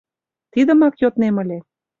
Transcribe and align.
—Тидымак 0.53 0.95
йоднем 1.01 1.35
ыле. 1.43 1.57